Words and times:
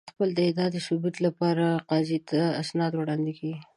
د 0.07 0.09
خپلې 0.13 0.41
ادعا 0.49 0.67
د 0.71 0.77
ثبوت 0.85 1.15
لپاره 1.25 1.65
قاضي 1.89 2.19
ته 2.29 2.41
اسناد 2.61 2.91
وړاندې 2.95 3.31
کېږي. 3.39 3.61